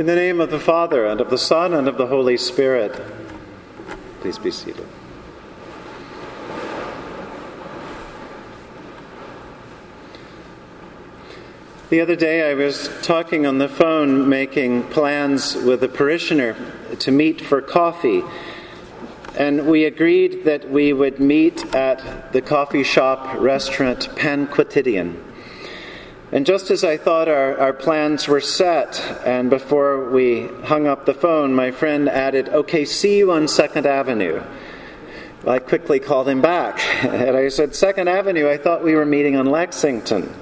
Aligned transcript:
In 0.00 0.06
the 0.06 0.16
name 0.16 0.40
of 0.40 0.50
the 0.50 0.58
Father, 0.58 1.04
and 1.04 1.20
of 1.20 1.28
the 1.28 1.36
Son, 1.36 1.74
and 1.74 1.86
of 1.86 1.98
the 1.98 2.06
Holy 2.06 2.38
Spirit. 2.38 2.98
Please 4.22 4.38
be 4.38 4.50
seated. 4.50 4.86
The 11.90 12.00
other 12.00 12.16
day, 12.16 12.50
I 12.50 12.54
was 12.54 12.88
talking 13.02 13.44
on 13.44 13.58
the 13.58 13.68
phone, 13.68 14.26
making 14.26 14.84
plans 14.84 15.54
with 15.54 15.84
a 15.84 15.88
parishioner 15.88 16.56
to 16.98 17.10
meet 17.10 17.42
for 17.42 17.60
coffee. 17.60 18.22
And 19.38 19.66
we 19.66 19.84
agreed 19.84 20.46
that 20.46 20.70
we 20.70 20.94
would 20.94 21.20
meet 21.20 21.74
at 21.74 22.32
the 22.32 22.40
coffee 22.40 22.84
shop 22.84 23.38
restaurant 23.38 24.08
Pain 24.16 24.46
Quotidien. 24.46 25.29
And 26.32 26.46
just 26.46 26.70
as 26.70 26.84
I 26.84 26.96
thought 26.96 27.28
our, 27.28 27.58
our 27.58 27.72
plans 27.72 28.28
were 28.28 28.40
set, 28.40 29.00
and 29.26 29.50
before 29.50 30.10
we 30.10 30.46
hung 30.62 30.86
up 30.86 31.04
the 31.04 31.14
phone, 31.14 31.52
my 31.54 31.72
friend 31.72 32.08
added, 32.08 32.48
Okay, 32.50 32.84
see 32.84 33.18
you 33.18 33.32
on 33.32 33.46
2nd 33.46 33.84
Avenue. 33.84 34.40
I 35.44 35.58
quickly 35.58 35.98
called 35.98 36.28
him 36.28 36.40
back, 36.40 36.80
and 37.04 37.36
I 37.36 37.48
said, 37.48 37.74
Second 37.74 38.08
Avenue, 38.08 38.48
I 38.48 38.58
thought 38.58 38.84
we 38.84 38.94
were 38.94 39.06
meeting 39.06 39.36
on 39.36 39.46
Lexington. 39.46 40.32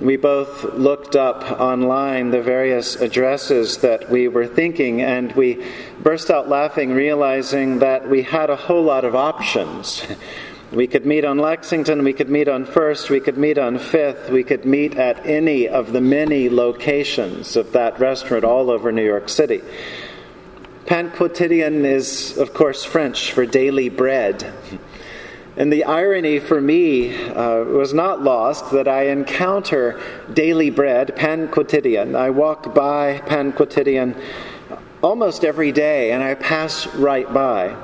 We 0.00 0.16
both 0.16 0.64
looked 0.74 1.14
up 1.14 1.60
online 1.60 2.30
the 2.30 2.42
various 2.42 2.96
addresses 2.96 3.78
that 3.78 4.10
we 4.10 4.26
were 4.26 4.46
thinking, 4.46 5.02
and 5.02 5.30
we 5.32 5.64
burst 6.00 6.30
out 6.30 6.48
laughing, 6.48 6.92
realizing 6.92 7.80
that 7.80 8.08
we 8.08 8.22
had 8.22 8.50
a 8.50 8.56
whole 8.56 8.82
lot 8.82 9.04
of 9.04 9.14
options. 9.14 10.04
We 10.70 10.86
could 10.86 11.06
meet 11.06 11.24
on 11.24 11.38
Lexington, 11.38 12.04
we 12.04 12.12
could 12.12 12.28
meet 12.28 12.46
on 12.46 12.66
First, 12.66 13.08
we 13.08 13.20
could 13.20 13.38
meet 13.38 13.56
on 13.56 13.78
Fifth, 13.78 14.28
we 14.28 14.44
could 14.44 14.66
meet 14.66 14.96
at 14.96 15.24
any 15.24 15.66
of 15.66 15.92
the 15.94 16.02
many 16.02 16.50
locations 16.50 17.56
of 17.56 17.72
that 17.72 17.98
restaurant 17.98 18.44
all 18.44 18.70
over 18.70 18.92
New 18.92 19.04
York 19.04 19.30
City. 19.30 19.62
Pain 20.84 21.08
quotidien 21.08 21.86
is, 21.86 22.36
of 22.36 22.52
course, 22.52 22.84
French 22.84 23.32
for 23.32 23.46
daily 23.46 23.88
bread. 23.88 24.52
And 25.56 25.72
the 25.72 25.84
irony 25.84 26.38
for 26.38 26.60
me 26.60 27.16
uh, 27.16 27.64
was 27.64 27.94
not 27.94 28.22
lost 28.22 28.70
that 28.72 28.86
I 28.86 29.04
encounter 29.04 29.98
daily 30.34 30.68
bread, 30.68 31.16
pain 31.16 31.48
quotidien. 31.48 32.14
I 32.14 32.28
walk 32.28 32.74
by 32.74 33.20
pain 33.20 33.52
quotidien 33.52 34.20
almost 35.02 35.44
every 35.44 35.72
day, 35.72 36.12
and 36.12 36.22
I 36.22 36.34
pass 36.34 36.86
right 36.88 37.32
by. 37.32 37.74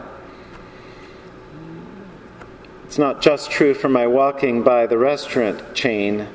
It's 2.85 2.99
not 2.99 3.23
just 3.23 3.51
true 3.51 3.75
for 3.75 3.89
my 3.89 4.07
walking 4.07 4.63
by 4.63 4.87
the 4.87 4.99
restaurant 4.99 5.75
chain. 5.75 6.29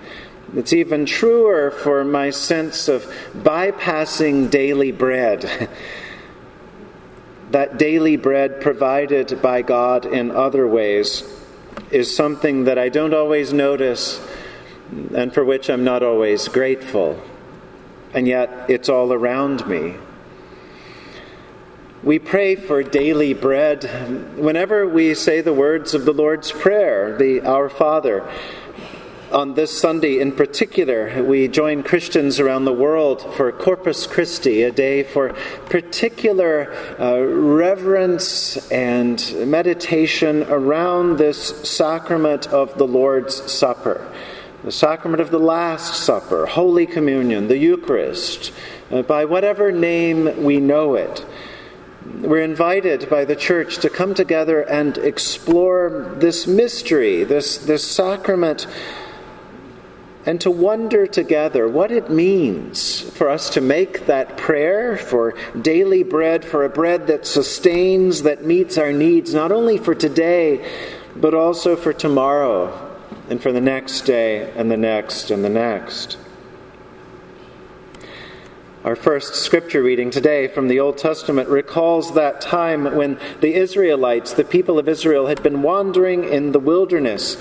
It's 0.55 0.73
even 0.73 1.05
truer 1.05 1.71
for 1.71 2.03
my 2.03 2.31
sense 2.31 2.87
of 2.87 3.05
bypassing 3.33 4.49
daily 4.49 4.91
bread. 4.91 5.69
that 7.51 7.77
daily 7.77 8.15
bread 8.15 8.61
provided 8.61 9.41
by 9.41 9.61
God 9.61 10.05
in 10.05 10.31
other 10.31 10.67
ways 10.67 11.23
is 11.91 12.15
something 12.15 12.65
that 12.65 12.77
I 12.77 12.89
don't 12.89 13.13
always 13.13 13.53
notice 13.53 14.19
and 15.15 15.33
for 15.33 15.45
which 15.45 15.69
I'm 15.69 15.83
not 15.83 16.03
always 16.03 16.47
grateful. 16.47 17.21
And 18.13 18.27
yet 18.27 18.69
it's 18.69 18.89
all 18.89 19.13
around 19.13 19.67
me. 19.67 19.95
We 22.01 22.17
pray 22.17 22.55
for 22.55 22.81
daily 22.81 23.33
bread 23.33 23.83
whenever 24.37 24.87
we 24.87 25.13
say 25.15 25.41
the 25.41 25.51
words 25.51 25.93
of 25.93 26.05
the 26.05 26.13
Lord's 26.13 26.49
Prayer, 26.49 27.17
the 27.17 27.41
Our 27.41 27.67
Father. 27.67 28.25
On 29.33 29.53
this 29.53 29.77
Sunday 29.77 30.21
in 30.21 30.31
particular, 30.31 31.21
we 31.21 31.49
join 31.49 31.83
Christians 31.83 32.39
around 32.39 32.63
the 32.63 32.71
world 32.71 33.35
for 33.35 33.51
Corpus 33.51 34.07
Christi, 34.07 34.63
a 34.63 34.71
day 34.71 35.03
for 35.03 35.33
particular 35.65 36.73
uh, 36.97 37.19
reverence 37.19 38.71
and 38.71 39.21
meditation 39.45 40.43
around 40.43 41.17
this 41.17 41.69
sacrament 41.69 42.47
of 42.47 42.77
the 42.77 42.87
Lord's 42.87 43.51
Supper, 43.51 44.09
the 44.63 44.71
sacrament 44.71 45.19
of 45.19 45.31
the 45.31 45.39
Last 45.39 45.95
Supper, 45.95 46.45
Holy 46.45 46.85
Communion, 46.85 47.49
the 47.49 47.57
Eucharist, 47.57 48.53
uh, 48.89 49.01
by 49.01 49.25
whatever 49.25 49.69
name 49.73 50.45
we 50.45 50.61
know 50.61 50.95
it. 50.95 51.25
We're 52.17 52.41
invited 52.41 53.09
by 53.09 53.25
the 53.25 53.35
church 53.35 53.77
to 53.79 53.89
come 53.89 54.13
together 54.13 54.61
and 54.61 54.97
explore 54.97 56.15
this 56.17 56.47
mystery, 56.47 57.23
this, 57.23 57.57
this 57.59 57.89
sacrament 57.89 58.67
and 60.25 60.39
to 60.41 60.51
wonder 60.51 61.07
together 61.07 61.67
what 61.67 61.91
it 61.91 62.09
means 62.09 63.01
for 63.01 63.29
us 63.29 63.49
to 63.51 63.61
make 63.61 64.05
that 64.05 64.37
prayer 64.37 64.97
for 64.97 65.33
daily 65.59 66.03
bread, 66.03 66.43
for 66.43 66.65
a 66.65 66.69
bread 66.69 67.07
that 67.07 67.25
sustains, 67.25 68.23
that 68.23 68.43
meets 68.43 68.77
our 68.77 68.91
needs, 68.91 69.33
not 69.33 69.51
only 69.51 69.77
for 69.77 69.95
today, 69.95 70.69
but 71.15 71.33
also 71.33 71.75
for 71.75 71.93
tomorrow, 71.93 72.95
and 73.29 73.41
for 73.41 73.51
the 73.51 73.61
next 73.61 74.01
day, 74.01 74.51
and 74.55 74.69
the 74.69 74.77
next, 74.77 75.31
and 75.31 75.43
the 75.43 75.49
next. 75.49 76.17
Our 78.85 78.95
first 78.95 79.35
scripture 79.35 79.83
reading 79.83 80.09
today 80.09 80.47
from 80.47 80.69
the 80.69 80.79
Old 80.79 80.97
Testament 80.97 81.49
recalls 81.49 82.13
that 82.13 82.39
time 82.39 82.95
when 82.95 83.19
the 83.41 83.53
Israelites, 83.53 84.31
the 84.31 84.45
people 84.45 84.79
of 84.79 84.87
Israel, 84.87 85.27
had 85.27 85.43
been 85.43 85.61
wandering 85.61 86.23
in 86.23 86.53
the 86.53 86.59
wilderness 86.59 87.35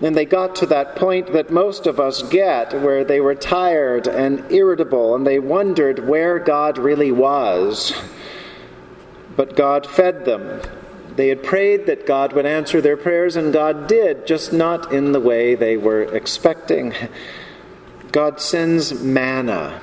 and 0.00 0.16
they 0.16 0.24
got 0.24 0.56
to 0.56 0.66
that 0.66 0.96
point 0.96 1.34
that 1.34 1.50
most 1.50 1.86
of 1.86 2.00
us 2.00 2.22
get, 2.22 2.72
where 2.80 3.04
they 3.04 3.20
were 3.20 3.34
tired 3.34 4.06
and 4.06 4.50
irritable, 4.50 5.14
and 5.14 5.26
they 5.26 5.38
wondered 5.38 6.08
where 6.08 6.38
God 6.38 6.78
really 6.78 7.12
was. 7.12 7.92
But 9.36 9.56
God 9.56 9.86
fed 9.86 10.24
them. 10.24 10.62
They 11.16 11.28
had 11.28 11.42
prayed 11.42 11.84
that 11.84 12.06
God 12.06 12.32
would 12.32 12.46
answer 12.46 12.80
their 12.80 12.96
prayers, 12.96 13.36
and 13.36 13.52
God 13.52 13.86
did, 13.86 14.26
just 14.26 14.54
not 14.54 14.90
in 14.90 15.12
the 15.12 15.20
way 15.20 15.54
they 15.54 15.76
were 15.76 16.04
expecting. 16.04 16.94
God 18.10 18.40
sends 18.40 18.94
manna. 18.94 19.82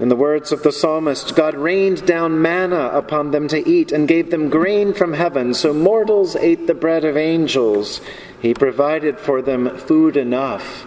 In 0.00 0.08
the 0.08 0.16
words 0.16 0.50
of 0.50 0.62
the 0.62 0.72
psalmist, 0.72 1.36
God 1.36 1.54
rained 1.54 2.06
down 2.06 2.40
manna 2.40 2.88
upon 2.94 3.32
them 3.32 3.48
to 3.48 3.68
eat 3.68 3.92
and 3.92 4.08
gave 4.08 4.30
them 4.30 4.48
grain 4.48 4.94
from 4.94 5.12
heaven, 5.12 5.52
so 5.52 5.74
mortals 5.74 6.36
ate 6.36 6.66
the 6.66 6.72
bread 6.72 7.04
of 7.04 7.18
angels. 7.18 8.00
He 8.40 8.54
provided 8.54 9.20
for 9.20 9.42
them 9.42 9.76
food 9.76 10.16
enough. 10.16 10.86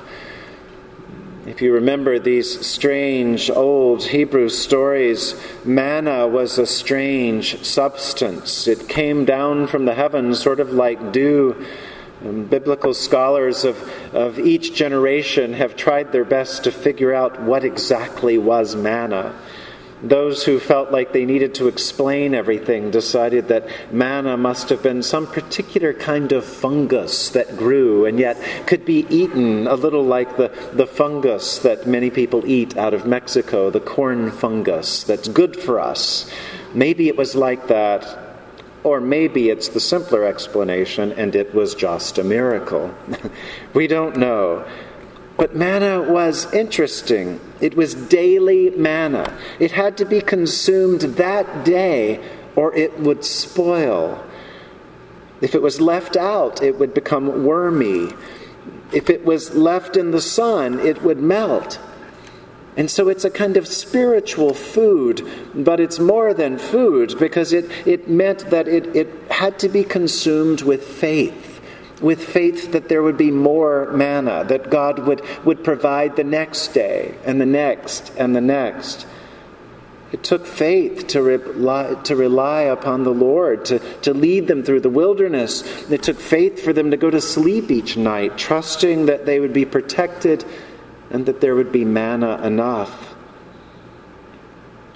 If 1.45 1.61
you 1.61 1.73
remember 1.73 2.17
these 2.17 2.65
strange 2.65 3.51
old 3.51 4.03
Hebrew 4.03 4.49
stories, 4.49 5.39
manna 5.63 6.27
was 6.27 6.57
a 6.57 6.65
strange 6.65 7.63
substance. 7.63 8.67
It 8.67 8.89
came 8.89 9.25
down 9.25 9.67
from 9.67 9.85
the 9.85 9.93
heavens, 9.93 10.41
sort 10.41 10.59
of 10.59 10.71
like 10.71 11.11
dew. 11.11 11.63
And 12.23 12.49
biblical 12.49 12.93
scholars 12.93 13.65
of, 13.65 13.77
of 14.13 14.39
each 14.39 14.73
generation 14.73 15.53
have 15.53 15.75
tried 15.75 16.11
their 16.11 16.23
best 16.23 16.63
to 16.63 16.71
figure 16.71 17.13
out 17.13 17.41
what 17.41 17.65
exactly 17.65 18.37
was 18.37 18.75
manna. 18.75 19.35
Those 20.03 20.43
who 20.43 20.59
felt 20.59 20.91
like 20.91 21.13
they 21.13 21.25
needed 21.25 21.55
to 21.55 21.69
explain 21.69 22.33
everything 22.33 22.91
decided 22.91 23.47
that 23.47 23.67
manna 23.91 24.35
must 24.35 24.67
have 24.67 24.83
been 24.83 25.01
some 25.01 25.27
particular 25.27 25.93
kind 25.93 26.33
of 26.33 26.43
fungus 26.43 27.29
that 27.29 27.55
grew 27.55 28.05
and 28.05 28.19
yet 28.19 28.37
could 28.67 28.83
be 28.83 29.05
eaten, 29.09 29.65
a 29.65 29.75
little 29.75 30.03
like 30.03 30.35
the, 30.35 30.49
the 30.73 30.87
fungus 30.87 31.59
that 31.59 31.87
many 31.87 32.09
people 32.09 32.45
eat 32.45 32.75
out 32.75 32.93
of 32.93 33.05
Mexico, 33.05 33.69
the 33.69 33.79
corn 33.79 34.29
fungus 34.29 35.03
that's 35.03 35.29
good 35.29 35.55
for 35.55 35.79
us. 35.79 36.29
Maybe 36.73 37.07
it 37.07 37.15
was 37.15 37.33
like 37.33 37.67
that, 37.67 38.22
or 38.83 38.99
maybe 38.99 39.49
it's 39.49 39.69
the 39.69 39.79
simpler 39.79 40.25
explanation 40.25 41.11
and 41.13 41.35
it 41.35 41.53
was 41.53 41.73
just 41.75 42.17
a 42.17 42.23
miracle. 42.23 42.93
we 43.73 43.87
don't 43.87 44.17
know. 44.17 44.65
But 45.37 45.55
manna 45.55 46.01
was 46.01 46.51
interesting. 46.53 47.39
It 47.59 47.75
was 47.75 47.95
daily 47.95 48.69
manna. 48.71 49.35
It 49.59 49.71
had 49.71 49.97
to 49.97 50.05
be 50.05 50.21
consumed 50.21 51.01
that 51.01 51.65
day 51.65 52.23
or 52.55 52.73
it 52.75 52.99
would 52.99 53.25
spoil. 53.25 54.23
If 55.41 55.55
it 55.55 55.61
was 55.61 55.81
left 55.81 56.15
out, 56.15 56.61
it 56.61 56.77
would 56.77 56.93
become 56.93 57.45
wormy. 57.45 58.09
If 58.91 59.09
it 59.09 59.25
was 59.25 59.55
left 59.55 59.97
in 59.97 60.11
the 60.11 60.21
sun, 60.21 60.79
it 60.79 61.01
would 61.01 61.19
melt. 61.19 61.79
And 62.75 62.89
so 62.89 63.07
it's 63.07 63.23
a 63.23 63.29
kind 63.29 63.57
of 63.57 63.67
spiritual 63.67 64.53
food, 64.53 65.27
but 65.53 65.79
it's 65.79 65.99
more 65.99 66.33
than 66.33 66.57
food 66.57 67.17
because 67.19 67.53
it, 67.53 67.69
it 67.87 68.07
meant 68.07 68.49
that 68.49 68.67
it, 68.67 68.95
it 68.95 69.09
had 69.29 69.59
to 69.59 69.69
be 69.69 69.83
consumed 69.83 70.61
with 70.61 70.83
faith 70.83 71.51
with 72.01 72.21
faith 72.21 72.73
that 72.73 72.89
there 72.89 73.01
would 73.01 73.17
be 73.17 73.31
more 73.31 73.89
manna, 73.93 74.43
that 74.43 74.69
God 74.69 74.99
would, 75.07 75.21
would 75.45 75.63
provide 75.63 76.17
the 76.17 76.23
next 76.23 76.73
day 76.73 77.15
and 77.23 77.39
the 77.39 77.45
next 77.45 78.11
and 78.17 78.35
the 78.35 78.41
next. 78.41 79.07
It 80.11 80.21
took 80.21 80.45
faith 80.45 81.07
to 81.07 81.23
rely, 81.23 81.95
to 82.03 82.15
rely 82.15 82.61
upon 82.63 83.03
the 83.03 83.13
Lord, 83.13 83.65
to, 83.65 83.79
to 84.01 84.13
lead 84.13 84.47
them 84.47 84.63
through 84.63 84.81
the 84.81 84.89
wilderness. 84.89 85.63
It 85.89 86.03
took 86.03 86.19
faith 86.19 86.61
for 86.61 86.71
them 86.71 86.91
to 86.91 86.97
go 86.97 87.09
to 87.09 87.21
sleep 87.21 87.71
each 87.71 87.97
night, 87.97 88.37
trusting 88.37 89.07
that 89.07 89.25
they 89.25 89.39
would 89.39 89.53
be 89.53 89.65
protected 89.65 90.45
and 91.09 91.25
that 91.25 91.41
there 91.41 91.55
would 91.55 91.71
be 91.71 91.85
manna 91.85 92.41
enough. 92.43 93.13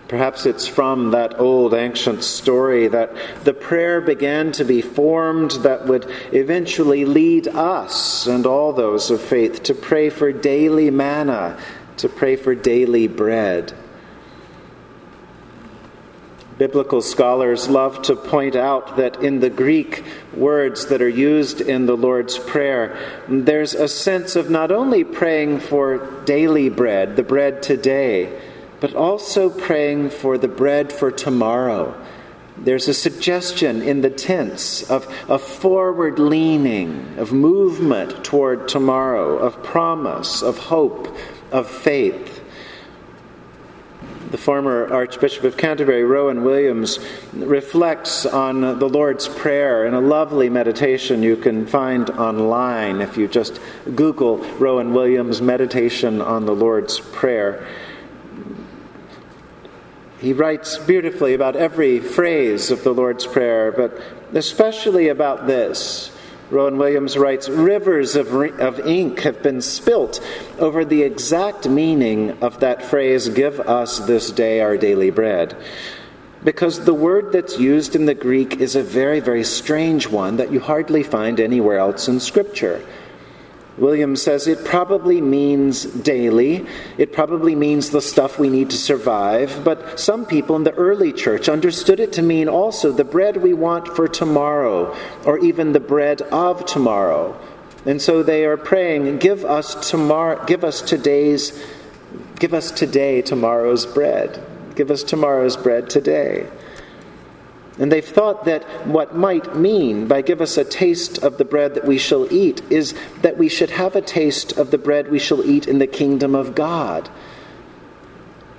Perhaps 0.07 0.45
it's 0.45 0.65
from 0.67 1.11
that 1.11 1.39
old 1.39 1.73
ancient 1.73 2.23
story 2.23 2.87
that 2.87 3.13
the 3.43 3.53
prayer 3.53 3.99
began 3.99 4.53
to 4.53 4.63
be 4.63 4.81
formed 4.81 5.51
that 5.63 5.85
would 5.85 6.09
eventually 6.31 7.03
lead 7.03 7.47
us 7.49 8.25
and 8.25 8.45
all 8.45 8.71
those 8.71 9.11
of 9.11 9.19
faith 9.19 9.63
to 9.63 9.73
pray 9.73 10.09
for 10.09 10.31
daily 10.31 10.89
manna, 10.89 11.59
to 11.97 12.07
pray 12.07 12.37
for 12.37 12.55
daily 12.55 13.07
bread. 13.07 13.73
Biblical 16.57 17.01
scholars 17.01 17.69
love 17.69 18.01
to 18.03 18.15
point 18.15 18.55
out 18.55 18.97
that 18.97 19.23
in 19.23 19.39
the 19.41 19.49
Greek 19.49 20.03
words 20.33 20.87
that 20.87 21.01
are 21.01 21.09
used 21.09 21.61
in 21.61 21.85
the 21.85 21.95
Lord's 21.95 22.39
Prayer, 22.39 22.97
there's 23.27 23.75
a 23.75 23.87
sense 23.87 24.35
of 24.35 24.49
not 24.49 24.71
only 24.71 25.03
praying 25.03 25.59
for 25.59 26.23
daily 26.25 26.69
bread, 26.69 27.15
the 27.15 27.23
bread 27.23 27.61
today, 27.61 28.41
but 28.79 28.95
also 28.95 29.49
praying 29.49 30.09
for 30.09 30.37
the 30.37 30.47
bread 30.47 30.91
for 30.91 31.11
tomorrow. 31.11 31.93
There's 32.57 32.87
a 32.87 32.93
suggestion 32.93 33.83
in 33.83 34.01
the 34.01 34.09
tense 34.09 34.89
of, 34.89 35.05
a 35.29 35.37
forward 35.37 36.17
leaning, 36.17 37.19
of 37.19 37.31
movement 37.31 38.23
toward 38.23 38.67
tomorrow, 38.67 39.37
of 39.37 39.61
promise, 39.61 40.41
of 40.41 40.57
hope, 40.57 41.15
of 41.51 41.69
faith. 41.69 42.36
The 44.31 44.37
former 44.37 44.91
Archbishop 44.93 45.45
of 45.45 45.55
Canterbury, 45.55 46.03
Rowan 46.03 46.43
Williams, 46.43 46.99
reflects 47.33 48.25
on 48.25 48.59
the 48.59 48.89
Lord's 48.89 49.29
Prayer 49.29 49.85
in 49.85 49.93
a 49.93 50.01
lovely 50.01 50.49
meditation 50.49 51.23
you 51.23 51.37
can 51.37 51.65
find 51.65 52.09
online 52.09 52.99
if 52.99 53.15
you 53.15 53.29
just 53.29 53.61
Google 53.95 54.39
Rowan 54.55 54.93
Williams' 54.93 55.41
meditation 55.41 56.21
on 56.21 56.45
the 56.45 56.53
Lord's 56.53 56.99
Prayer. 56.99 57.65
He 60.19 60.33
writes 60.33 60.77
beautifully 60.77 61.33
about 61.33 61.55
every 61.55 62.01
phrase 62.01 62.69
of 62.69 62.83
the 62.83 62.93
Lord's 62.93 63.25
Prayer, 63.25 63.71
but 63.71 63.97
especially 64.33 65.07
about 65.07 65.47
this. 65.47 66.11
Rowan 66.49 66.77
Williams 66.77 67.17
writes 67.17 67.49
Rivers 67.49 68.15
of, 68.15 68.33
of 68.33 68.79
ink 68.79 69.19
have 69.21 69.43
been 69.43 69.61
spilt 69.61 70.21
over 70.59 70.85
the 70.85 71.03
exact 71.03 71.67
meaning 71.67 72.41
of 72.41 72.61
that 72.61 72.83
phrase, 72.83 73.27
Give 73.27 73.59
us 73.59 73.99
this 73.99 74.31
day 74.31 74.61
our 74.61 74.77
daily 74.77 75.09
bread. 75.09 75.57
Because 76.43 76.85
the 76.85 76.93
word 76.93 77.33
that's 77.33 77.59
used 77.59 77.95
in 77.95 78.05
the 78.05 78.13
Greek 78.13 78.57
is 78.61 78.75
a 78.75 78.83
very, 78.83 79.19
very 79.19 79.43
strange 79.43 80.07
one 80.07 80.37
that 80.37 80.51
you 80.51 80.61
hardly 80.61 81.03
find 81.03 81.39
anywhere 81.39 81.79
else 81.79 82.07
in 82.07 82.21
Scripture. 82.21 82.81
Williams 83.77 84.21
says 84.21 84.47
it 84.47 84.65
probably 84.65 85.21
means 85.21 85.83
daily. 85.83 86.65
It 86.97 87.13
probably 87.13 87.55
means 87.55 87.91
the 87.91 88.01
stuff 88.01 88.39
we 88.39 88.49
need 88.49 88.71
to 88.71 88.77
survive. 88.77 89.63
But 89.63 89.99
some 89.99 90.25
people 90.25 90.55
in 90.55 90.63
the 90.63 90.73
early 90.73 91.13
church 91.13 91.47
understood 91.47 91.99
it 91.99 92.13
to 92.13 92.21
mean 92.21 92.49
also 92.49 92.91
the 92.91 93.03
bread 93.03 93.37
we 93.37 93.53
want 93.53 93.87
for 93.87 94.07
tomorrow, 94.07 94.95
or 95.25 95.37
even 95.39 95.73
the 95.73 95.79
bread 95.79 96.21
of 96.23 96.65
tomorrow. 96.65 97.39
And 97.85 98.01
so 98.01 98.23
they 98.23 98.45
are 98.45 98.57
praying, 98.57 99.19
give 99.19 99.45
us 99.45 99.89
tomorrow, 99.89 100.43
give 100.45 100.63
us 100.63 100.81
today's, 100.81 101.63
give 102.39 102.53
us 102.53 102.71
today 102.71 103.21
tomorrow's 103.21 103.85
bread. 103.85 104.43
Give 104.75 104.91
us 104.91 105.01
tomorrow's 105.01 105.57
bread 105.57 105.89
today. 105.89 106.47
And 107.79 107.91
they've 107.91 108.03
thought 108.03 108.45
that 108.45 108.63
what 108.87 109.15
might 109.15 109.55
mean 109.55 110.07
by 110.07 110.21
give 110.21 110.41
us 110.41 110.57
a 110.57 110.63
taste 110.63 111.19
of 111.19 111.37
the 111.37 111.45
bread 111.45 111.75
that 111.75 111.85
we 111.85 111.97
shall 111.97 112.31
eat 112.33 112.61
is 112.71 112.95
that 113.21 113.37
we 113.37 113.49
should 113.49 113.69
have 113.69 113.95
a 113.95 114.01
taste 114.01 114.57
of 114.57 114.71
the 114.71 114.77
bread 114.79 115.11
we 115.11 115.19
shall 115.19 115.45
eat 115.45 115.67
in 115.67 115.77
the 115.77 115.87
kingdom 115.87 116.33
of 116.33 116.55
God. 116.55 117.09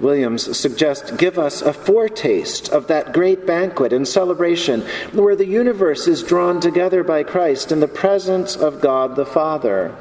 Williams 0.00 0.56
suggests 0.56 1.10
give 1.12 1.38
us 1.38 1.60
a 1.60 1.72
foretaste 1.72 2.68
of 2.68 2.86
that 2.86 3.12
great 3.12 3.44
banquet 3.44 3.92
and 3.92 4.06
celebration 4.06 4.82
where 5.12 5.34
the 5.34 5.46
universe 5.46 6.06
is 6.06 6.22
drawn 6.22 6.60
together 6.60 7.02
by 7.02 7.24
Christ 7.24 7.72
in 7.72 7.80
the 7.80 7.88
presence 7.88 8.54
of 8.54 8.80
God 8.80 9.16
the 9.16 9.26
Father. 9.26 9.96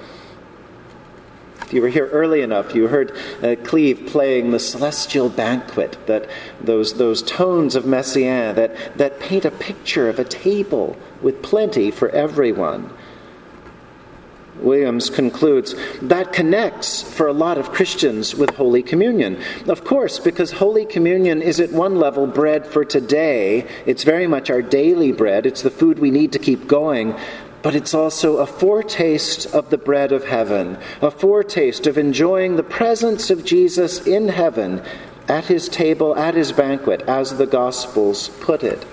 If 1.68 1.74
you 1.74 1.82
were 1.82 1.90
here 1.90 2.08
early 2.14 2.44
enough, 2.44 2.74
you 2.74 2.88
heard 2.88 3.12
uh, 3.44 3.58
Cleve 3.62 4.06
playing 4.08 4.52
the 4.52 4.60
celestial 4.60 5.28
banquet, 5.28 5.98
that 6.08 6.30
those, 6.62 6.94
those 6.94 7.22
tones 7.22 7.76
of 7.76 7.84
Messiaen 7.84 8.56
that, 8.56 8.98
that 8.98 9.20
paint 9.20 9.44
a 9.44 9.52
picture 9.52 10.08
of 10.08 10.18
a 10.18 10.24
table 10.24 10.96
with 11.22 11.42
plenty 11.42 11.92
for 11.92 12.08
everyone. 12.12 12.90
Williams 14.62 15.10
concludes 15.10 15.76
that 16.02 16.32
connects 16.32 17.04
for 17.04 17.28
a 17.28 17.34
lot 17.34 17.58
of 17.58 17.74
Christians 17.74 18.34
with 18.34 18.52
Holy 18.52 18.82
Communion. 18.82 19.38
Of 19.68 19.84
course, 19.84 20.20
because 20.20 20.54
Holy 20.54 20.86
Communion 20.86 21.42
is 21.42 21.60
at 21.60 21.74
one 21.74 21.98
level 21.98 22.28
bread 22.28 22.66
for 22.66 22.86
today, 22.86 23.68
it's 23.86 24.04
very 24.04 24.26
much 24.26 24.50
our 24.50 24.62
daily 24.62 25.12
bread, 25.12 25.46
it's 25.46 25.64
the 25.64 25.70
food 25.70 26.00
we 26.00 26.12
need 26.12 26.32
to 26.32 26.40
keep 26.40 26.66
going 26.66 27.14
but 27.62 27.76
it's 27.76 27.94
also 27.94 28.38
a 28.38 28.46
foretaste 28.46 29.46
of 29.48 29.70
the 29.70 29.78
bread 29.78 30.12
of 30.12 30.26
heaven, 30.26 30.78
a 31.02 31.12
foretaste 31.12 31.88
of 31.88 31.98
enjoying 31.98 32.56
the 32.56 32.64
presence 32.64 33.30
of 33.30 33.46
Jesus 33.46 34.06
in 34.06 34.30
heaven 34.30 34.82
at 35.28 35.46
his 35.46 35.68
table, 35.68 36.16
at 36.16 36.36
his 36.36 36.52
banquet, 36.52 37.02
as 37.02 37.38
the 37.38 37.48
Gospels 37.48 38.30
put 38.40 38.64
it. 38.64 38.86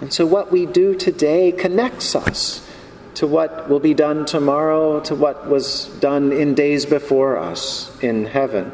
And 0.00 0.12
so, 0.12 0.26
what 0.26 0.50
we 0.50 0.66
do 0.66 0.94
today 0.94 1.52
connects 1.52 2.14
us 2.14 2.66
to 3.14 3.26
what 3.26 3.68
will 3.68 3.80
be 3.80 3.94
done 3.94 4.24
tomorrow, 4.24 5.00
to 5.00 5.14
what 5.14 5.46
was 5.46 5.86
done 6.00 6.32
in 6.32 6.54
days 6.54 6.86
before 6.86 7.36
us 7.36 7.96
in 8.00 8.24
heaven. 8.24 8.72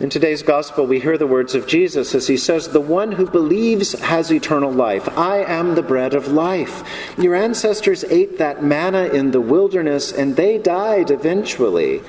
In 0.00 0.10
today's 0.10 0.42
gospel, 0.42 0.86
we 0.86 0.98
hear 0.98 1.16
the 1.16 1.26
words 1.26 1.54
of 1.54 1.68
Jesus 1.68 2.16
as 2.16 2.26
he 2.26 2.36
says, 2.36 2.66
The 2.66 2.80
one 2.80 3.12
who 3.12 3.26
believes 3.26 3.92
has 4.00 4.32
eternal 4.32 4.72
life. 4.72 5.08
I 5.16 5.44
am 5.44 5.76
the 5.76 5.84
bread 5.84 6.14
of 6.14 6.26
life. 6.26 6.82
Your 7.16 7.36
ancestors 7.36 8.02
ate 8.02 8.38
that 8.38 8.60
manna 8.60 9.04
in 9.04 9.30
the 9.30 9.40
wilderness, 9.40 10.10
and 10.10 10.34
they 10.34 10.58
died 10.58 11.12
eventually. 11.12 12.02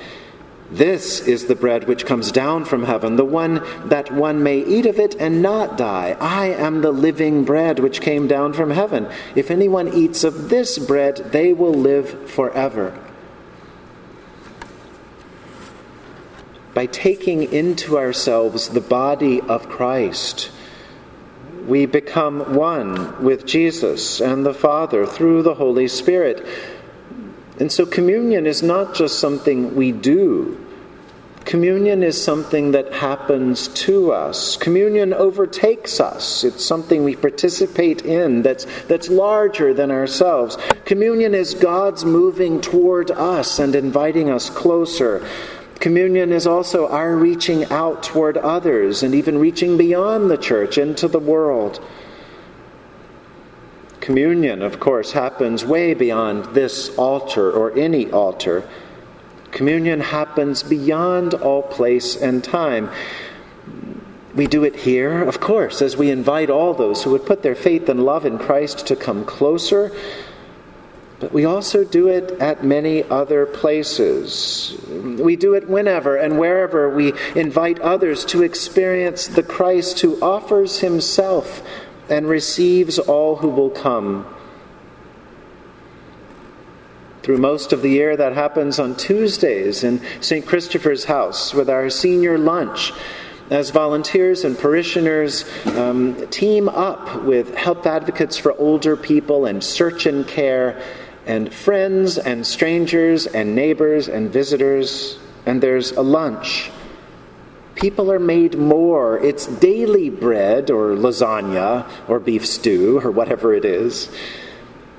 This 0.71 1.19
is 1.27 1.45
the 1.45 1.53
bread 1.53 1.87
which 1.87 2.07
comes 2.07 2.31
down 2.31 2.65
from 2.65 2.85
heaven, 2.85 3.17
the 3.17 3.23
one 3.23 3.61
that 3.87 4.11
one 4.11 4.41
may 4.41 4.65
eat 4.65 4.87
of 4.87 4.97
it 4.97 5.13
and 5.19 5.43
not 5.43 5.77
die. 5.77 6.17
I 6.19 6.47
am 6.47 6.81
the 6.81 6.91
living 6.91 7.45
bread 7.45 7.77
which 7.77 8.01
came 8.01 8.27
down 8.27 8.53
from 8.53 8.71
heaven. 8.71 9.07
If 9.35 9.51
anyone 9.51 9.93
eats 9.93 10.23
of 10.23 10.49
this 10.49 10.79
bread, 10.79 11.17
they 11.31 11.53
will 11.53 11.75
live 11.75 12.31
forever. 12.31 12.99
By 16.75 16.85
taking 16.85 17.51
into 17.51 17.97
ourselves 17.97 18.69
the 18.69 18.81
body 18.81 19.41
of 19.41 19.69
Christ, 19.69 20.51
we 21.65 21.87
become 21.87 22.53
one 22.53 23.23
with 23.23 23.45
Jesus 23.45 24.21
and 24.21 24.45
the 24.45 24.53
Father 24.53 25.07
through 25.07 25.41
the 25.41 25.55
Holy 25.55 25.87
Spirit. 25.87 26.45
And 27.59 27.71
so 27.71 27.85
communion 27.85 28.45
is 28.45 28.61
not 28.61 28.93
just 28.93 29.19
something 29.19 29.73
we 29.73 29.93
do. 29.93 30.61
Communion 31.45 32.03
is 32.03 32.21
something 32.21 32.71
that 32.71 32.91
happens 32.91 33.67
to 33.69 34.11
us. 34.11 34.57
Communion 34.57 35.13
overtakes 35.13 35.99
us. 35.99 36.43
It's 36.43 36.65
something 36.65 37.03
we 37.03 37.15
participate 37.15 38.03
in 38.03 38.41
that's, 38.41 38.65
that's 38.87 39.09
larger 39.09 39.73
than 39.73 39.91
ourselves. 39.91 40.57
Communion 40.85 41.35
is 41.35 41.53
God's 41.53 42.03
moving 42.03 42.61
toward 42.61 43.11
us 43.11 43.59
and 43.59 43.75
inviting 43.75 44.29
us 44.29 44.49
closer. 44.49 45.25
Communion 45.79 46.31
is 46.31 46.47
also 46.47 46.87
our 46.87 47.15
reaching 47.15 47.65
out 47.65 48.01
toward 48.01 48.37
others 48.37 49.03
and 49.03 49.13
even 49.13 49.37
reaching 49.37 49.77
beyond 49.77 50.31
the 50.31 50.37
church 50.37 50.77
into 50.77 51.07
the 51.07 51.19
world. 51.19 51.85
Communion, 53.99 54.61
of 54.61 54.79
course, 54.79 55.11
happens 55.11 55.65
way 55.65 55.93
beyond 55.93 56.45
this 56.55 56.95
altar 56.97 57.51
or 57.51 57.77
any 57.77 58.11
altar. 58.11 58.67
Communion 59.51 59.99
happens 59.99 60.63
beyond 60.63 61.33
all 61.33 61.63
place 61.63 62.15
and 62.15 62.43
time. 62.43 62.89
We 64.35 64.47
do 64.47 64.63
it 64.63 64.75
here, 64.75 65.23
of 65.23 65.39
course, 65.39 65.81
as 65.81 65.95
we 65.95 66.11
invite 66.11 66.49
all 66.49 66.73
those 66.73 67.03
who 67.03 67.11
would 67.11 67.25
put 67.25 67.41
their 67.41 67.55
faith 67.55 67.87
and 67.89 68.03
love 68.03 68.25
in 68.25 68.37
Christ 68.37 68.85
to 68.87 68.95
come 68.95 69.23
closer 69.23 69.91
but 71.25 71.33
we 71.33 71.43
also 71.43 71.83
do 71.83 72.07
it 72.07 72.33
at 72.39 72.63
many 72.63 73.01
other 73.01 73.47
places. 73.47 74.79
We 74.87 75.35
do 75.35 75.55
it 75.55 75.67
whenever 75.67 76.17
and 76.17 76.37
wherever 76.37 76.87
we 76.87 77.13
invite 77.33 77.79
others 77.79 78.23
to 78.25 78.43
experience 78.43 79.25
the 79.25 79.41
Christ 79.41 80.01
who 80.01 80.21
offers 80.21 80.81
himself 80.81 81.63
and 82.11 82.27
receives 82.27 82.99
all 82.99 83.37
who 83.37 83.49
will 83.49 83.71
come. 83.71 84.27
Through 87.23 87.39
most 87.39 87.73
of 87.73 87.81
the 87.81 87.89
year, 87.89 88.15
that 88.15 88.33
happens 88.33 88.77
on 88.77 88.95
Tuesdays 88.95 89.83
in 89.83 90.01
St. 90.21 90.45
Christopher's 90.45 91.05
House 91.05 91.55
with 91.55 91.71
our 91.71 91.89
senior 91.89 92.37
lunch 92.37 92.93
as 93.49 93.71
volunteers 93.71 94.43
and 94.43 94.55
parishioners 94.55 95.43
um, 95.75 96.27
team 96.27 96.69
up 96.69 97.23
with 97.23 97.55
help 97.55 97.83
advocates 97.87 98.37
for 98.37 98.53
older 98.59 98.95
people 98.95 99.47
and 99.47 99.63
search 99.63 100.05
and 100.05 100.27
care 100.27 100.79
and 101.25 101.53
friends 101.53 102.17
and 102.17 102.45
strangers 102.45 103.27
and 103.27 103.55
neighbors 103.55 104.07
and 104.07 104.31
visitors, 104.31 105.17
and 105.45 105.61
there's 105.61 105.91
a 105.91 106.01
lunch. 106.01 106.71
People 107.75 108.11
are 108.11 108.19
made 108.19 108.57
more. 108.57 109.19
It's 109.19 109.47
daily 109.47 110.09
bread 110.09 110.71
or 110.71 110.95
lasagna 110.95 111.89
or 112.07 112.19
beef 112.19 112.45
stew 112.45 113.01
or 113.03 113.11
whatever 113.11 113.53
it 113.53 113.65
is. 113.65 114.09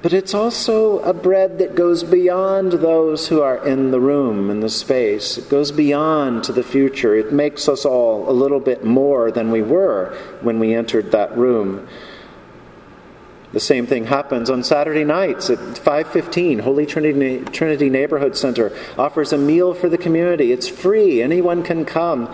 But 0.02 0.12
it's 0.12 0.34
also 0.34 1.00
a 1.00 1.12
bread 1.14 1.58
that 1.58 1.74
goes 1.74 2.04
beyond 2.04 2.72
those 2.72 3.26
who 3.28 3.40
are 3.40 3.66
in 3.66 3.90
the 3.90 3.98
room, 3.98 4.50
in 4.50 4.60
the 4.60 4.68
space. 4.68 5.38
It 5.38 5.48
goes 5.48 5.72
beyond 5.72 6.44
to 6.44 6.52
the 6.52 6.62
future. 6.62 7.16
It 7.16 7.32
makes 7.32 7.68
us 7.68 7.84
all 7.84 8.28
a 8.28 8.30
little 8.30 8.60
bit 8.60 8.84
more 8.84 9.32
than 9.32 9.50
we 9.50 9.62
were 9.62 10.16
when 10.42 10.58
we 10.60 10.74
entered 10.74 11.10
that 11.12 11.36
room. 11.36 11.88
The 13.56 13.60
same 13.60 13.86
thing 13.86 14.04
happens 14.04 14.50
on 14.50 14.62
Saturday 14.62 15.02
nights 15.02 15.48
at 15.48 15.78
5:15. 15.78 16.58
Holy 16.58 16.84
Trinity, 16.84 17.42
Trinity 17.52 17.88
Neighborhood 17.88 18.36
Center 18.36 18.70
offers 18.98 19.32
a 19.32 19.38
meal 19.38 19.72
for 19.72 19.88
the 19.88 19.96
community. 19.96 20.52
It's 20.52 20.68
free. 20.68 21.22
Anyone 21.22 21.62
can 21.62 21.86
come. 21.86 22.28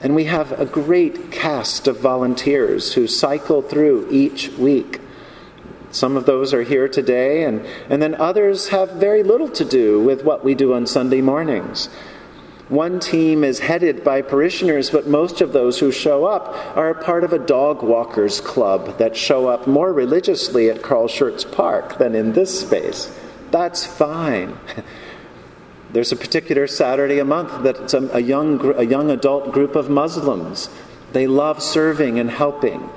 And 0.00 0.14
we 0.14 0.24
have 0.24 0.58
a 0.58 0.64
great 0.64 1.30
cast 1.30 1.86
of 1.86 1.98
volunteers 1.98 2.94
who 2.94 3.06
cycle 3.06 3.60
through 3.60 4.08
each 4.10 4.48
week. 4.52 5.02
Some 5.90 6.16
of 6.16 6.24
those 6.24 6.54
are 6.54 6.62
here 6.62 6.88
today, 6.88 7.44
and, 7.44 7.60
and 7.90 8.00
then 8.00 8.14
others 8.14 8.68
have 8.68 8.92
very 8.92 9.22
little 9.22 9.50
to 9.50 9.64
do 9.66 10.00
with 10.00 10.24
what 10.24 10.42
we 10.42 10.54
do 10.54 10.72
on 10.72 10.86
Sunday 10.86 11.20
mornings. 11.20 11.90
One 12.70 13.00
team 13.00 13.42
is 13.42 13.58
headed 13.58 14.04
by 14.04 14.22
parishioners, 14.22 14.90
but 14.90 15.08
most 15.08 15.40
of 15.40 15.52
those 15.52 15.80
who 15.80 15.90
show 15.90 16.24
up 16.24 16.76
are 16.76 16.90
a 16.90 17.02
part 17.02 17.24
of 17.24 17.32
a 17.32 17.38
dog 17.38 17.82
walkers 17.82 18.40
club 18.40 18.96
that 18.98 19.16
show 19.16 19.48
up 19.48 19.66
more 19.66 19.92
religiously 19.92 20.70
at 20.70 20.80
Carl 20.80 21.08
Schurz 21.08 21.44
Park 21.44 21.98
than 21.98 22.14
in 22.14 22.32
this 22.32 22.60
space. 22.60 23.12
That's 23.50 23.84
fine. 23.84 24.56
There's 25.92 26.12
a 26.12 26.16
particular 26.16 26.68
Saturday 26.68 27.18
a 27.18 27.24
month 27.24 27.64
that 27.64 27.92
a, 27.92 28.18
a, 28.18 28.20
young, 28.20 28.64
a 28.76 28.84
young 28.84 29.10
adult 29.10 29.50
group 29.50 29.74
of 29.74 29.90
Muslims. 29.90 30.70
They 31.10 31.26
love 31.26 31.60
serving 31.60 32.20
and 32.20 32.30
helping, 32.30 32.88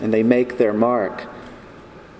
and 0.00 0.10
they 0.10 0.22
make 0.22 0.56
their 0.56 0.72
mark. 0.72 1.28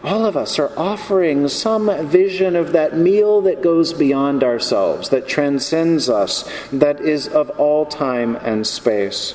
All 0.04 0.24
of 0.24 0.36
us 0.36 0.58
are 0.60 0.70
offering 0.76 1.48
some 1.48 1.90
vision 2.06 2.54
of 2.54 2.72
that 2.72 2.96
meal 2.96 3.40
that 3.42 3.62
goes 3.62 3.92
beyond 3.92 4.44
ourselves, 4.44 5.08
that 5.08 5.26
transcends 5.26 6.08
us, 6.08 6.48
that 6.72 7.00
is 7.00 7.26
of 7.26 7.50
all 7.58 7.84
time 7.84 8.36
and 8.36 8.64
space. 8.64 9.34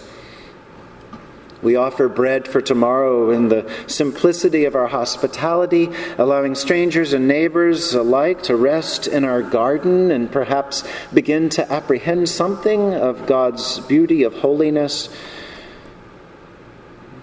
We 1.61 1.77
offer 1.77 2.09
bread 2.09 2.45
for 2.47 2.61
tomorrow 2.61 3.29
in 3.29 3.47
the 3.47 3.71
simplicity 3.87 4.65
of 4.65 4.75
our 4.75 4.87
hospitality, 4.87 5.89
allowing 6.17 6.55
strangers 6.55 7.13
and 7.13 7.25
neighbors 7.25 7.93
alike 7.93 8.43
to 8.43 8.55
rest 8.57 9.07
in 9.07 9.23
our 9.23 9.41
garden 9.41 10.11
and 10.11 10.29
perhaps 10.29 10.83
begin 11.13 11.47
to 11.51 11.71
apprehend 11.71 12.27
something 12.27 12.93
of 12.93 13.25
God's 13.27 13.79
beauty 13.79 14.23
of 14.23 14.33
holiness. 14.33 15.07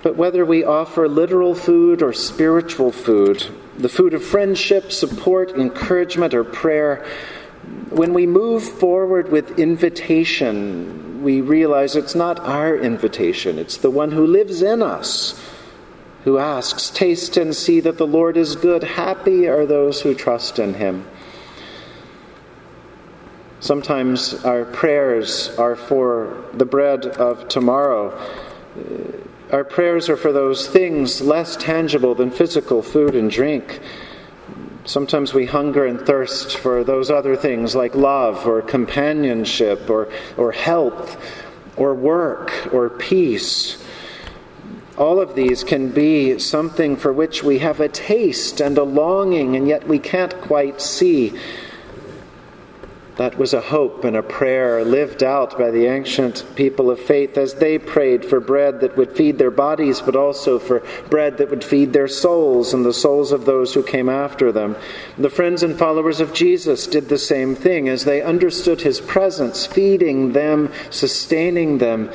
But 0.02 0.16
whether 0.16 0.44
we 0.44 0.64
offer 0.64 1.08
literal 1.08 1.54
food 1.54 2.02
or 2.02 2.12
spiritual 2.12 2.90
food, 2.90 3.46
the 3.76 3.88
food 3.88 4.14
of 4.14 4.24
friendship, 4.24 4.92
support, 4.92 5.50
encouragement, 5.52 6.32
or 6.32 6.44
prayer, 6.44 7.04
when 7.90 8.14
we 8.14 8.26
move 8.26 8.62
forward 8.62 9.30
with 9.30 9.58
invitation, 9.58 11.22
we 11.22 11.42
realize 11.42 11.96
it's 11.96 12.14
not 12.14 12.40
our 12.40 12.76
invitation, 12.76 13.58
it's 13.58 13.76
the 13.76 13.90
one 13.90 14.12
who 14.12 14.26
lives 14.26 14.62
in 14.62 14.82
us 14.82 15.38
who 16.24 16.38
asks, 16.38 16.90
Taste 16.90 17.36
and 17.36 17.54
see 17.54 17.80
that 17.80 17.98
the 17.98 18.06
Lord 18.06 18.36
is 18.36 18.56
good. 18.56 18.82
Happy 18.82 19.48
are 19.48 19.66
those 19.66 20.02
who 20.02 20.14
trust 20.14 20.58
in 20.58 20.74
him. 20.74 21.06
Sometimes 23.60 24.34
our 24.44 24.64
prayers 24.64 25.50
are 25.58 25.76
for 25.76 26.44
the 26.54 26.64
bread 26.64 27.06
of 27.06 27.48
tomorrow. 27.48 28.18
Our 29.52 29.64
prayers 29.64 30.08
are 30.08 30.16
for 30.16 30.32
those 30.32 30.68
things 30.68 31.20
less 31.20 31.56
tangible 31.56 32.14
than 32.14 32.30
physical 32.30 32.82
food 32.82 33.16
and 33.16 33.28
drink. 33.28 33.80
Sometimes 34.84 35.34
we 35.34 35.46
hunger 35.46 35.86
and 35.86 36.00
thirst 36.00 36.56
for 36.56 36.84
those 36.84 37.10
other 37.10 37.34
things 37.34 37.74
like 37.74 37.96
love 37.96 38.46
or 38.46 38.62
companionship 38.62 39.90
or, 39.90 40.08
or 40.36 40.52
health 40.52 41.20
or 41.76 41.96
work 41.96 42.72
or 42.72 42.90
peace. 42.90 43.82
All 44.96 45.20
of 45.20 45.34
these 45.34 45.64
can 45.64 45.90
be 45.90 46.38
something 46.38 46.96
for 46.96 47.12
which 47.12 47.42
we 47.42 47.58
have 47.58 47.80
a 47.80 47.88
taste 47.88 48.60
and 48.60 48.78
a 48.78 48.84
longing, 48.84 49.56
and 49.56 49.66
yet 49.66 49.88
we 49.88 49.98
can't 49.98 50.40
quite 50.42 50.80
see. 50.80 51.32
That 53.20 53.36
was 53.36 53.52
a 53.52 53.60
hope 53.60 54.04
and 54.04 54.16
a 54.16 54.22
prayer 54.22 54.82
lived 54.82 55.22
out 55.22 55.58
by 55.58 55.70
the 55.70 55.84
ancient 55.84 56.42
people 56.54 56.90
of 56.90 56.98
faith 56.98 57.36
as 57.36 57.52
they 57.52 57.76
prayed 57.76 58.24
for 58.24 58.40
bread 58.40 58.80
that 58.80 58.96
would 58.96 59.14
feed 59.14 59.36
their 59.36 59.50
bodies, 59.50 60.00
but 60.00 60.16
also 60.16 60.58
for 60.58 60.82
bread 61.10 61.36
that 61.36 61.50
would 61.50 61.62
feed 61.62 61.92
their 61.92 62.08
souls 62.08 62.72
and 62.72 62.82
the 62.82 62.94
souls 62.94 63.30
of 63.30 63.44
those 63.44 63.74
who 63.74 63.82
came 63.82 64.08
after 64.08 64.50
them. 64.50 64.74
The 65.18 65.28
friends 65.28 65.62
and 65.62 65.78
followers 65.78 66.22
of 66.22 66.32
Jesus 66.32 66.86
did 66.86 67.10
the 67.10 67.18
same 67.18 67.54
thing 67.54 67.90
as 67.90 68.06
they 68.06 68.22
understood 68.22 68.80
his 68.80 69.02
presence, 69.02 69.66
feeding 69.66 70.32
them, 70.32 70.72
sustaining 70.88 71.76
them 71.76 72.10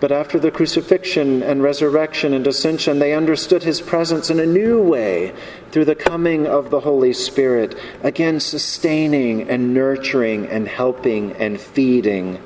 but 0.00 0.12
after 0.12 0.38
the 0.38 0.50
crucifixion 0.50 1.42
and 1.42 1.62
resurrection 1.62 2.32
and 2.32 2.46
ascension, 2.46 3.00
they 3.00 3.14
understood 3.14 3.64
his 3.64 3.80
presence 3.80 4.30
in 4.30 4.38
a 4.38 4.46
new 4.46 4.80
way 4.80 5.34
through 5.72 5.86
the 5.86 5.96
coming 5.96 6.46
of 6.46 6.70
the 6.70 6.80
Holy 6.80 7.12
Spirit, 7.12 7.76
again 8.02 8.38
sustaining 8.38 9.48
and 9.50 9.74
nurturing 9.74 10.46
and 10.46 10.68
helping 10.68 11.32
and 11.32 11.60
feeding. 11.60 12.40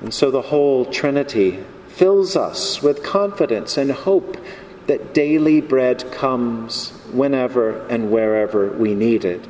And 0.00 0.14
so 0.14 0.30
the 0.30 0.42
whole 0.42 0.86
Trinity 0.86 1.62
fills 1.88 2.36
us 2.36 2.82
with 2.82 3.02
confidence 3.02 3.76
and 3.76 3.90
hope 3.90 4.38
that 4.86 5.12
daily 5.12 5.60
bread 5.60 6.10
comes 6.10 6.90
whenever 7.12 7.86
and 7.88 8.10
wherever 8.10 8.70
we 8.70 8.94
need 8.94 9.26
it. 9.26 9.46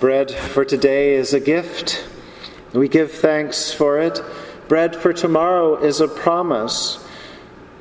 Bread 0.00 0.32
for 0.32 0.64
today 0.64 1.14
is 1.14 1.32
a 1.32 1.38
gift 1.38 2.08
we 2.72 2.88
give 2.88 3.12
thanks 3.12 3.72
for 3.72 4.00
it. 4.00 4.20
Bread 4.68 4.96
for 4.96 5.12
tomorrow 5.12 5.76
is 5.76 6.00
a 6.00 6.08
promise. 6.08 7.04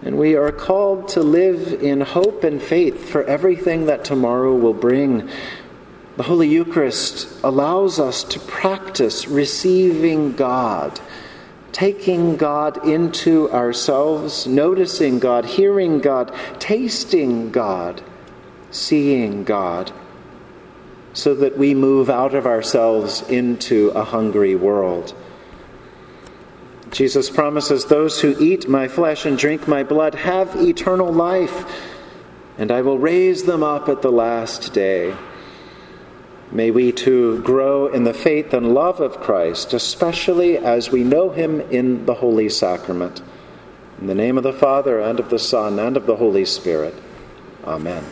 And 0.03 0.17
we 0.17 0.35
are 0.35 0.51
called 0.51 1.09
to 1.09 1.21
live 1.21 1.81
in 1.81 2.01
hope 2.01 2.43
and 2.43 2.61
faith 2.61 3.09
for 3.09 3.23
everything 3.23 3.85
that 3.85 4.03
tomorrow 4.03 4.53
will 4.53 4.73
bring. 4.73 5.29
The 6.17 6.23
Holy 6.23 6.49
Eucharist 6.49 7.41
allows 7.43 7.99
us 7.99 8.23
to 8.25 8.39
practice 8.39 9.27
receiving 9.27 10.33
God, 10.33 10.99
taking 11.71 12.35
God 12.35 12.85
into 12.85 13.49
ourselves, 13.51 14.45
noticing 14.45 15.19
God, 15.19 15.45
hearing 15.45 15.99
God, 15.99 16.33
tasting 16.59 17.51
God, 17.51 18.03
seeing 18.71 19.45
God 19.45 19.93
so 21.13 21.35
that 21.35 21.57
we 21.57 21.73
move 21.73 22.09
out 22.09 22.33
of 22.33 22.45
ourselves 22.45 23.21
into 23.29 23.89
a 23.89 24.03
hungry 24.03 24.55
world. 24.55 25.13
Jesus 26.91 27.29
promises, 27.29 27.85
Those 27.85 28.19
who 28.21 28.35
eat 28.39 28.67
my 28.67 28.87
flesh 28.87 29.25
and 29.25 29.37
drink 29.37 29.67
my 29.67 29.83
blood 29.83 30.15
have 30.15 30.55
eternal 30.55 31.11
life, 31.11 31.65
and 32.57 32.71
I 32.71 32.81
will 32.81 32.99
raise 32.99 33.43
them 33.43 33.63
up 33.63 33.89
at 33.89 34.01
the 34.01 34.11
last 34.11 34.73
day. 34.73 35.15
May 36.51 36.69
we 36.69 36.91
too 36.91 37.41
grow 37.43 37.87
in 37.87 38.03
the 38.03 38.13
faith 38.13 38.53
and 38.53 38.73
love 38.73 38.99
of 38.99 39.21
Christ, 39.21 39.73
especially 39.73 40.57
as 40.57 40.91
we 40.91 41.03
know 41.03 41.29
him 41.29 41.61
in 41.61 42.05
the 42.05 42.15
Holy 42.15 42.49
Sacrament. 42.49 43.21
In 44.01 44.07
the 44.07 44.15
name 44.15 44.37
of 44.37 44.43
the 44.43 44.51
Father, 44.51 44.99
and 44.99 45.19
of 45.19 45.29
the 45.29 45.39
Son, 45.39 45.79
and 45.79 45.95
of 45.95 46.05
the 46.05 46.17
Holy 46.17 46.43
Spirit. 46.43 46.95
Amen. 47.63 48.03